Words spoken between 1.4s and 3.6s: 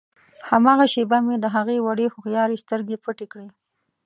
هغه وړې هوښیارې سترګې پټې کړې.